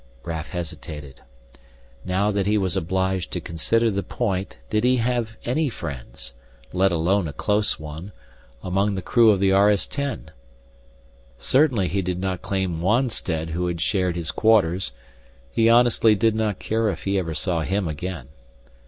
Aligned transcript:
Raf 0.23 0.49
hesitated. 0.49 1.21
Now 2.03 2.31
that 2.31 2.47
he 2.47 2.57
was 2.57 2.75
obliged 2.75 3.29
to 3.33 3.39
consider 3.39 3.91
the 3.91 4.01
point, 4.01 4.57
did 4.71 4.83
he 4.83 4.97
have 4.97 5.37
any 5.45 5.69
friends 5.69 6.33
let 6.73 6.91
alone 6.91 7.27
a 7.27 7.33
close 7.33 7.77
one 7.79 8.11
among 8.63 8.95
the 8.95 9.03
crew 9.03 9.29
of 9.29 9.39
the 9.39 9.51
RS 9.51 9.85
10? 9.89 10.31
Certainly 11.37 11.89
he 11.89 12.01
did 12.01 12.19
not 12.19 12.41
claim 12.41 12.81
Wonstead 12.81 13.51
who 13.51 13.67
had 13.67 13.79
shared 13.79 14.15
his 14.15 14.31
quarters 14.31 14.91
he 15.51 15.69
honestly 15.69 16.15
did 16.15 16.33
not 16.33 16.57
care 16.57 16.89
if 16.89 17.03
he 17.03 17.17
never 17.17 17.35
saw 17.35 17.61
him 17.61 17.87
again. 17.87 18.29